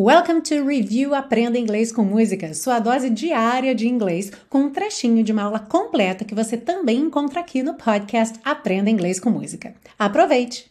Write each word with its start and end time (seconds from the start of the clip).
Welcome 0.00 0.42
to 0.42 0.64
Review 0.64 1.12
Aprenda 1.12 1.58
Inglês 1.58 1.90
com 1.90 2.04
Música, 2.04 2.54
sua 2.54 2.78
dose 2.78 3.10
diária 3.10 3.74
de 3.74 3.88
inglês, 3.88 4.30
com 4.48 4.60
um 4.60 4.70
trechinho 4.70 5.24
de 5.24 5.32
uma 5.32 5.42
aula 5.42 5.58
completa 5.58 6.24
que 6.24 6.36
você 6.36 6.56
também 6.56 6.98
encontra 6.98 7.40
aqui 7.40 7.64
no 7.64 7.74
podcast 7.74 8.38
Aprenda 8.44 8.88
Inglês 8.88 9.18
com 9.18 9.28
Música. 9.28 9.74
Aproveite! 9.98 10.70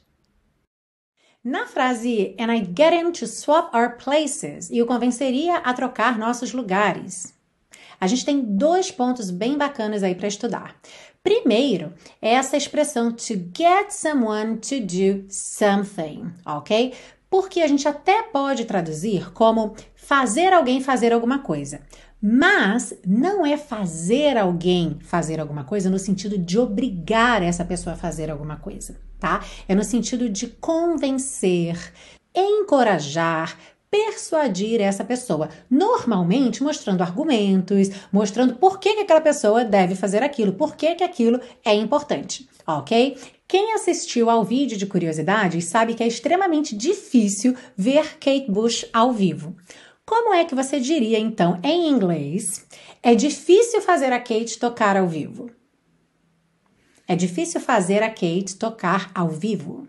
Na 1.44 1.66
frase 1.66 2.38
And 2.40 2.54
I 2.54 2.60
get 2.60 2.94
him 2.94 3.12
to 3.12 3.28
swap 3.28 3.76
our 3.76 3.98
places, 3.98 4.70
e 4.72 4.82
o 4.82 4.86
convenceria 4.86 5.58
a 5.58 5.74
trocar 5.74 6.18
nossos 6.18 6.54
lugares. 6.54 7.37
A 8.00 8.08
gente 8.08 8.26
tem 8.26 8.42
dois 8.42 8.92
pontos 8.92 9.30
bem 9.30 9.58
bacanas 9.58 10.04
aí 10.04 10.16
para 10.16 10.28
estudar. 10.28 10.76
Primeiro, 11.24 11.94
é 12.22 12.34
essa 12.34 12.56
expressão 12.56 13.12
to 13.12 13.34
get 13.56 13.90
someone 13.90 14.58
to 14.58 14.80
do 14.80 15.26
something, 15.30 16.32
ok? 16.46 16.94
porque 17.30 17.62
a 17.62 17.68
gente 17.68 17.88
até 17.88 18.24
pode 18.24 18.66
traduzir 18.66 19.32
como 19.34 19.76
fazer 19.96 20.54
alguém 20.54 20.82
fazer 20.82 21.12
alguma 21.12 21.40
coisa. 21.40 21.82
Mas 22.22 22.98
não 23.06 23.46
é 23.46 23.58
fazer 23.58 24.38
alguém 24.38 24.98
fazer 25.02 25.40
alguma 25.40 25.64
coisa 25.64 25.90
no 25.90 26.00
sentido 26.00 26.38
de 26.38 26.58
obrigar 26.58 27.44
essa 27.44 27.64
pessoa 27.64 27.94
a 27.94 27.98
fazer 27.98 28.32
alguma 28.32 28.58
coisa, 28.58 29.00
tá? 29.20 29.44
É 29.68 29.76
no 29.76 29.84
sentido 29.84 30.28
de 30.28 30.48
convencer, 30.48 31.78
encorajar, 32.34 33.56
persuadir 33.90 34.82
essa 34.82 35.04
pessoa, 35.04 35.50
normalmente 35.70 36.62
mostrando 36.62 37.02
argumentos, 37.02 37.90
mostrando 38.12 38.56
por 38.56 38.80
que, 38.80 38.96
que 38.96 39.02
aquela 39.02 39.22
pessoa 39.22 39.64
deve 39.64 39.96
fazer 39.96 40.22
aquilo, 40.22 40.54
por 40.54 40.76
que, 40.76 40.96
que 40.96 41.04
aquilo 41.04 41.40
é 41.64 41.74
importante, 41.74 42.48
ok? 42.66 43.18
Quem 43.48 43.74
assistiu 43.74 44.30
ao 44.30 44.44
vídeo 44.44 44.78
de 44.78 44.86
curiosidades 44.86 45.66
sabe 45.66 45.94
que 45.94 46.04
é 46.04 46.08
extremamente 46.08 46.76
difícil 46.76 47.56
ver 47.78 48.18
Kate 48.20 48.52
Bush 48.52 48.86
ao 48.92 49.14
vivo. 49.14 49.56
Como 50.06 50.34
é 50.34 50.44
que 50.44 50.56
você 50.56 50.80
diria 50.80 51.18
então 51.18 51.60
em 51.64 51.88
inglês? 51.90 52.66
É 53.02 53.16
difícil 53.16 53.82
fazer 53.82 54.12
a 54.12 54.20
Kate 54.20 54.60
tocar 54.60 54.98
ao 54.98 55.08
vivo. 55.08 55.50
É 57.08 57.16
difícil 57.16 57.62
fazer 57.62 58.04
a 58.04 58.10
Kate 58.10 58.56
tocar 58.58 59.10
ao 59.16 59.30
vivo. 59.30 59.88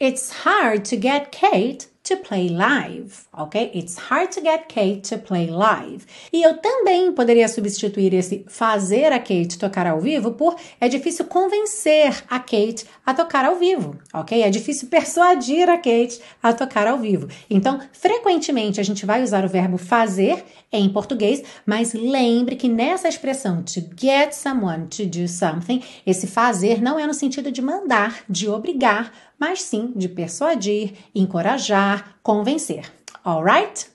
It's 0.00 0.30
hard 0.30 0.88
to 0.88 0.96
get 0.96 1.30
Kate 1.30 1.88
to 2.08 2.16
play 2.16 2.48
live, 2.48 3.26
ok? 3.32 3.70
It's 3.74 3.96
hard 3.96 4.32
to 4.32 4.40
get 4.40 4.68
Kate 4.68 5.02
to 5.10 5.18
play 5.18 5.46
live. 5.46 6.06
E 6.32 6.42
eu 6.42 6.56
também 6.56 7.12
poderia 7.12 7.48
substituir 7.48 8.14
esse 8.14 8.44
fazer 8.48 9.12
a 9.12 9.18
Kate 9.18 9.58
tocar 9.58 9.86
ao 9.86 10.00
vivo 10.00 10.32
por 10.32 10.56
é 10.80 10.88
difícil 10.88 11.26
convencer 11.26 12.24
a 12.28 12.38
Kate 12.38 12.86
a 13.04 13.12
tocar 13.12 13.44
ao 13.44 13.56
vivo, 13.56 13.96
ok? 14.12 14.42
É 14.42 14.48
difícil 14.48 14.88
persuadir 14.90 15.68
a 15.68 15.76
Kate 15.76 16.20
a 16.42 16.52
tocar 16.52 16.86
ao 16.86 16.98
vivo. 16.98 17.28
Então, 17.50 17.78
frequentemente 17.92 18.80
a 18.80 18.84
gente 18.84 19.04
vai 19.04 19.22
usar 19.22 19.44
o 19.44 19.48
verbo 19.48 19.76
fazer 19.76 20.44
em 20.72 20.88
português, 20.88 21.42
mas 21.64 21.92
lembre 21.92 22.56
que 22.56 22.68
nessa 22.68 23.08
expressão 23.08 23.62
to 23.62 23.80
get 23.96 24.32
someone 24.32 24.86
to 24.86 25.04
do 25.06 25.26
something, 25.28 25.82
esse 26.06 26.26
fazer 26.26 26.80
não 26.82 26.98
é 26.98 27.06
no 27.06 27.14
sentido 27.14 27.50
de 27.50 27.62
mandar, 27.62 28.22
de 28.28 28.48
obrigar, 28.48 29.12
mas 29.38 29.62
sim 29.62 29.92
de 29.94 30.08
persuadir, 30.08 30.94
encorajar, 31.14 32.18
convencer. 32.22 32.82
Alright? 33.24 33.90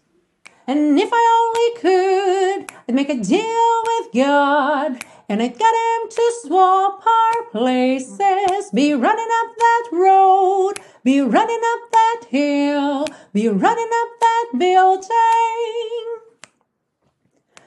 And 0.65 0.97
if 0.97 1.09
I 1.11 1.23
only 1.41 1.81
could, 1.81 2.71
I'd 2.87 2.95
make 2.95 3.09
a 3.09 3.15
deal 3.15 3.83
with 3.83 4.13
God. 4.13 5.03
And 5.27 5.41
I'd 5.41 5.57
get 5.57 5.61
him 5.61 6.09
to 6.09 6.33
swap 6.41 7.03
our 7.05 7.43
places. 7.51 8.71
Be 8.73 8.93
running 8.93 9.31
up 9.43 9.55
that 9.57 9.89
road. 9.91 10.73
Be 11.03 11.19
running 11.21 11.61
up 11.73 11.91
that 11.91 12.21
hill. 12.29 13.05
Be 13.33 13.49
running 13.49 13.89
up 14.01 14.09
that 14.19 14.45
building. 14.57 15.09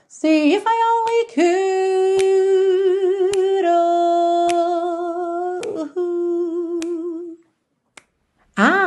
See 0.09 0.55
if 0.55 0.65
I 0.67 0.95
only 0.97 1.35
could. 1.35 1.66